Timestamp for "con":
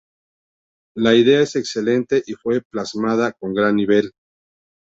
3.33-3.53